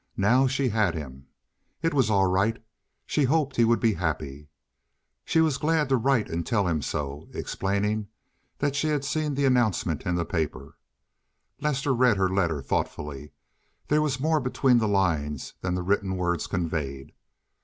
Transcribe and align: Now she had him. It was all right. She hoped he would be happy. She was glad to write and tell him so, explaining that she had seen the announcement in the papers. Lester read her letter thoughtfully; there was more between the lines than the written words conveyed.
Now 0.17 0.47
she 0.47 0.69
had 0.69 0.95
him. 0.95 1.27
It 1.83 1.93
was 1.93 2.09
all 2.09 2.25
right. 2.25 2.57
She 3.05 3.23
hoped 3.25 3.55
he 3.55 3.63
would 3.63 3.79
be 3.79 3.93
happy. 3.93 4.49
She 5.25 5.41
was 5.41 5.59
glad 5.59 5.89
to 5.89 5.95
write 5.95 6.27
and 6.27 6.43
tell 6.43 6.67
him 6.67 6.81
so, 6.81 7.29
explaining 7.35 8.07
that 8.57 8.75
she 8.75 8.87
had 8.87 9.05
seen 9.05 9.35
the 9.35 9.45
announcement 9.45 10.07
in 10.07 10.15
the 10.15 10.25
papers. 10.25 10.73
Lester 11.59 11.93
read 11.93 12.17
her 12.17 12.29
letter 12.29 12.63
thoughtfully; 12.63 13.31
there 13.89 14.01
was 14.01 14.19
more 14.19 14.39
between 14.39 14.79
the 14.79 14.87
lines 14.87 15.53
than 15.61 15.75
the 15.75 15.83
written 15.83 16.17
words 16.17 16.47
conveyed. 16.47 17.11